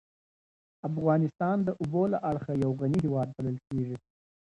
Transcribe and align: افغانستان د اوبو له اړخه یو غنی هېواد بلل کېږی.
افغانستان 0.89 1.57
د 1.63 1.69
اوبو 1.81 2.03
له 2.13 2.17
اړخه 2.29 2.53
یو 2.63 2.71
غنی 2.79 2.99
هېواد 3.05 3.29
بلل 3.35 3.57
کېږی. 3.67 3.97